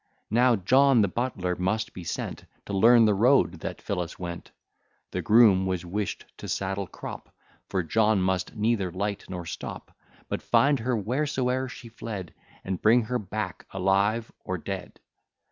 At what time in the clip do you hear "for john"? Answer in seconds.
7.69-8.19